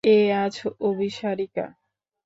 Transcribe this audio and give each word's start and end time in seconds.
এ 0.07 0.17
আজ 0.43 0.55
অভিসারিকা। 0.81 1.65